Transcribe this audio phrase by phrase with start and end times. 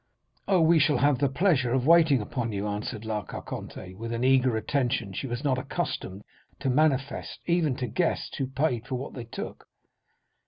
[0.47, 4.23] "'Oh, we shall have the pleasure of waiting upon you,' answered La Carconte, with an
[4.23, 6.23] eager attention she was not accustomed
[6.59, 9.67] to manifest even to guests who paid for what they took.